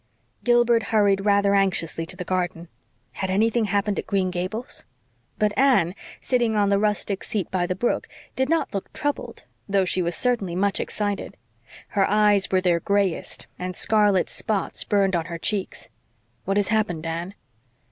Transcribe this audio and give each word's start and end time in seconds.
Gilbert 0.43 0.81
hurried 0.89 1.25
rather 1.25 1.53
anxiously 1.53 2.07
to 2.07 2.15
the 2.17 2.23
garden. 2.23 2.69
Had 3.11 3.29
anything 3.29 3.65
happened 3.65 3.99
at 3.99 4.07
Green 4.07 4.31
Gables? 4.31 4.83
But 5.37 5.55
Anne, 5.55 5.93
sitting 6.19 6.55
on 6.55 6.69
the 6.69 6.79
rustic 6.79 7.23
seat 7.23 7.51
by 7.51 7.67
the 7.67 7.75
brook, 7.75 8.07
did 8.35 8.49
not 8.49 8.73
look 8.73 8.91
troubled, 8.93 9.45
though 9.69 9.85
she 9.85 10.01
was 10.01 10.15
certainly 10.15 10.55
much 10.55 10.79
excited. 10.79 11.37
Her 11.89 12.09
eyes 12.09 12.49
were 12.49 12.61
their 12.61 12.79
grayest, 12.79 13.45
and 13.59 13.75
scarlet 13.75 14.27
spots 14.27 14.83
burned 14.83 15.15
on 15.15 15.25
her 15.25 15.37
cheeks. 15.37 15.89
"What 16.45 16.57
has 16.57 16.69
happened, 16.69 17.05
Anne?" 17.05 17.35